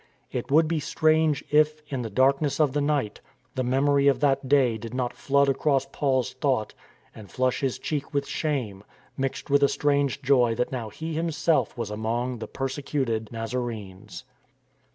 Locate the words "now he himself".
10.71-11.77